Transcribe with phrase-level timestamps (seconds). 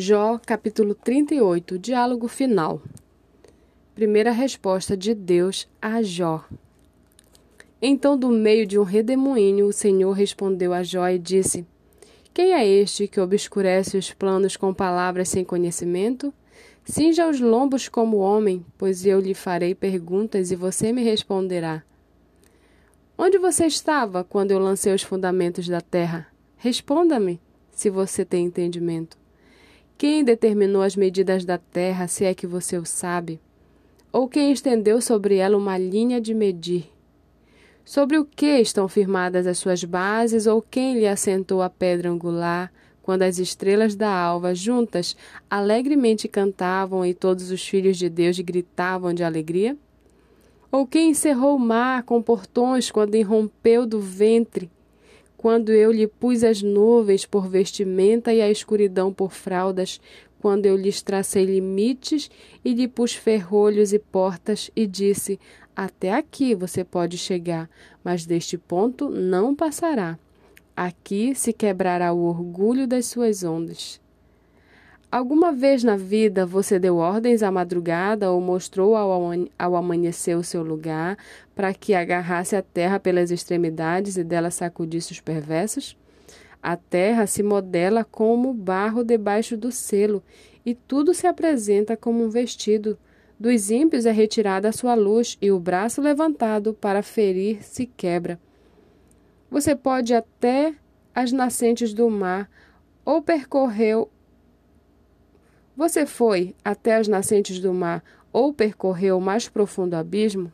[0.00, 2.80] Jó, capítulo 38, diálogo final.
[3.96, 6.44] Primeira resposta de Deus a Jó.
[7.82, 11.66] Então, do meio de um redemoinho, o Senhor respondeu a Jó e disse:
[12.32, 16.32] Quem é este que obscurece os planos com palavras sem conhecimento?
[16.84, 21.82] Cinja os lombos como homem, pois eu lhe farei perguntas e você me responderá.
[23.18, 26.28] Onde você estava quando eu lancei os fundamentos da terra?
[26.56, 27.40] Responda-me,
[27.72, 29.18] se você tem entendimento.
[29.98, 33.40] Quem determinou as medidas da terra, se é que você o sabe?
[34.12, 36.88] Ou quem estendeu sobre ela uma linha de medir?
[37.84, 42.72] Sobre o que estão firmadas as suas bases, ou quem lhe assentou a pedra angular,
[43.02, 45.16] quando as estrelas da alva juntas
[45.50, 49.76] alegremente cantavam e todos os filhos de Deus gritavam de alegria?
[50.70, 54.70] Ou quem encerrou o mar com portões quando irrompeu do ventre
[55.38, 60.00] quando eu lhe pus as nuvens por vestimenta e a escuridão por fraldas,
[60.40, 62.28] quando eu lhes tracei limites
[62.64, 65.38] e lhe pus ferrolhos e portas, e disse:
[65.74, 67.70] Até aqui você pode chegar,
[68.02, 70.18] mas deste ponto não passará.
[70.76, 74.00] Aqui se quebrará o orgulho das suas ondas.
[75.10, 80.62] Alguma vez na vida você deu ordens à madrugada ou mostrou ao amanhecer o seu
[80.62, 81.16] lugar
[81.54, 85.96] para que agarrasse a terra pelas extremidades e dela sacudisse os perversos?
[86.62, 90.22] A terra se modela como barro debaixo do selo
[90.64, 92.98] e tudo se apresenta como um vestido.
[93.40, 98.38] Dos ímpios é retirada a sua luz e o braço levantado para ferir se quebra.
[99.50, 100.74] Você pode até
[101.14, 102.50] as nascentes do mar
[103.06, 104.10] ou percorreu
[105.78, 110.52] você foi até as nascentes do mar ou percorreu o mais profundo abismo?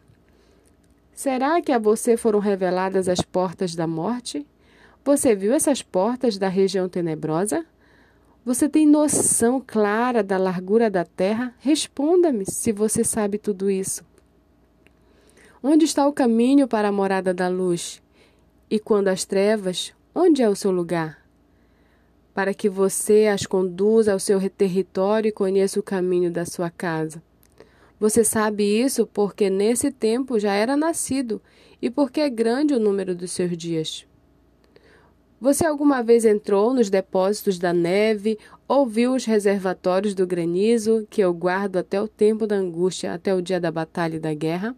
[1.15, 4.47] Será que a você foram reveladas as portas da morte?
[5.03, 7.65] Você viu essas portas da região tenebrosa?
[8.45, 11.55] Você tem noção clara da largura da terra?
[11.59, 14.05] Responda-me se você sabe tudo isso.
[15.63, 18.03] Onde está o caminho para a morada da luz?
[18.71, 21.24] E quando as trevas, onde é o seu lugar?
[22.35, 27.23] Para que você as conduza ao seu território e conheça o caminho da sua casa.
[27.99, 31.41] Você sabe isso porque nesse tempo já era nascido
[31.81, 34.05] e porque é grande o número dos seus dias.
[35.41, 41.21] Você alguma vez entrou nos depósitos da neve ou viu os reservatórios do granizo que
[41.21, 44.75] eu guardo até o tempo da angústia, até o dia da batalha e da guerra?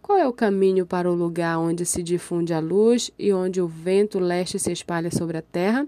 [0.00, 3.66] Qual é o caminho para o lugar onde se difunde a luz e onde o
[3.66, 5.86] vento leste se espalha sobre a terra?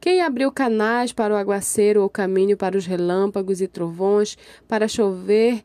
[0.00, 4.38] Quem abriu canais para o aguaceiro ou caminho para os relâmpagos e trovões,
[4.68, 5.64] para chover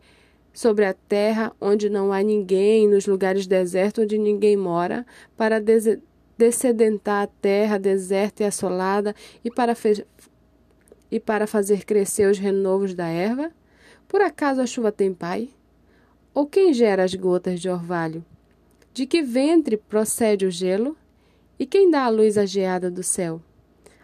[0.52, 5.06] sobre a terra onde não há ninguém, nos lugares desertos onde ninguém mora,
[5.38, 5.62] para
[6.38, 9.76] descedentar a terra deserta e assolada e para,
[11.12, 13.52] e para fazer crescer os renovos da erva?
[14.08, 15.50] Por acaso a chuva tem pai?
[16.34, 18.26] Ou quem gera as gotas de orvalho?
[18.92, 20.98] De que ventre procede o gelo?
[21.60, 23.40] E quem dá a luz à geada do céu?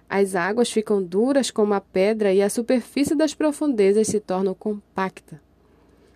[0.09, 5.40] As águas ficam duras como a pedra e a superfície das profundezas se torna compacta.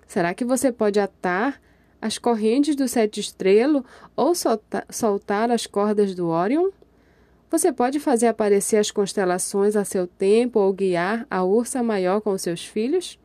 [0.07, 1.61] Será que você pode atar
[2.01, 6.71] as correntes do sete estrelo ou soltar, soltar as cordas do Órion?
[7.51, 12.35] Você pode fazer aparecer as constelações a seu tempo ou guiar a ursa maior com
[12.35, 13.19] seus filhos?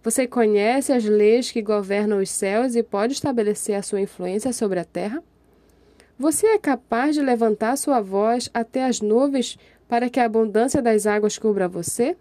[0.00, 4.78] Você conhece as leis que governam os céus e pode estabelecer a sua influência sobre
[4.78, 5.20] a terra?
[6.16, 9.58] Você é capaz de levantar sua voz até as nuvens
[9.94, 12.16] para que a abundância das águas cubra você?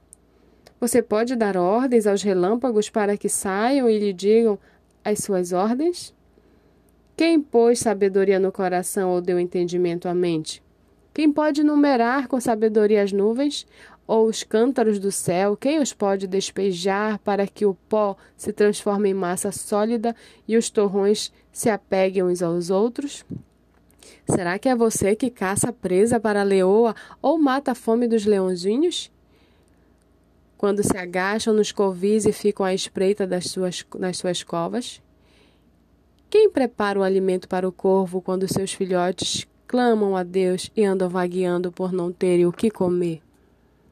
[0.79, 4.59] Você pode dar ordens aos relâmpagos para que saiam e lhe digam
[5.03, 6.13] as suas ordens?
[7.17, 10.61] Quem pôs sabedoria no coração ou deu entendimento à mente?
[11.15, 13.65] Quem pode numerar com sabedoria as nuvens
[14.05, 15.57] ou os cântaros do céu?
[15.57, 20.15] Quem os pode despejar para que o pó se transforme em massa sólida
[20.47, 23.25] e os torrões se apeguem uns aos outros?
[24.29, 28.25] Será que é você que caça presa para a leoa ou mata a fome dos
[28.25, 29.11] leãozinhos?
[30.57, 35.01] Quando se agacham nos covis e ficam à espreita das suas, nas suas covas?
[36.29, 41.09] Quem prepara o alimento para o corvo quando seus filhotes clamam a Deus e andam
[41.09, 43.22] vagueando por não terem o que comer?